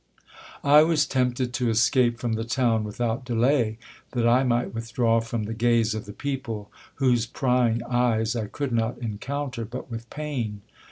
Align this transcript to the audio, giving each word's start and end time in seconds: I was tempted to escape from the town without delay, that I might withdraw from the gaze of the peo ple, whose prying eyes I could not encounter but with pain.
I 0.63 0.81
was 0.81 1.05
tempted 1.05 1.53
to 1.53 1.69
escape 1.69 2.17
from 2.17 2.33
the 2.33 2.43
town 2.43 2.83
without 2.83 3.23
delay, 3.23 3.77
that 4.13 4.27
I 4.27 4.43
might 4.43 4.73
withdraw 4.73 5.19
from 5.19 5.43
the 5.43 5.53
gaze 5.53 5.93
of 5.93 6.05
the 6.05 6.11
peo 6.11 6.39
ple, 6.39 6.71
whose 6.95 7.27
prying 7.27 7.83
eyes 7.83 8.35
I 8.35 8.47
could 8.47 8.71
not 8.71 8.97
encounter 8.97 9.63
but 9.63 9.91
with 9.91 10.09
pain. 10.09 10.61